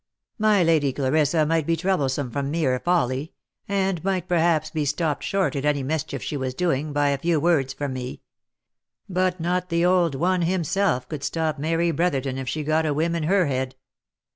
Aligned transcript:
My 0.39 0.63
Lady 0.63 0.91
Clarissa 0.93 1.45
might 1.45 1.67
be 1.67 1.75
troublesome 1.75 2.31
from 2.31 2.49
mere 2.49 2.79
folly, 2.79 3.33
and 3.67 4.03
might 4.03 4.27
perhaps 4.27 4.71
be 4.71 4.83
stopped 4.83 5.23
short 5.23 5.55
in 5.55 5.63
any 5.63 5.83
mischief 5.83 6.23
she 6.23 6.35
was 6.35 6.55
doing, 6.55 6.91
by 6.91 7.09
a 7.09 7.19
few 7.19 7.39
words 7.39 7.71
from 7.71 7.93
me. 7.93 8.21
But 9.07 9.39
not 9.39 9.69
the 9.69 9.85
old 9.85 10.15
one 10.15 10.41
himself 10.41 11.07
could 11.07 11.23
stop 11.23 11.59
Mary 11.59 11.91
Brotherton 11.91 12.39
if 12.39 12.49
she 12.49 12.63
got 12.63 12.87
a 12.87 12.95
whim 12.95 13.13
in 13.13 13.21
her 13.25 13.45
head. 13.45 13.75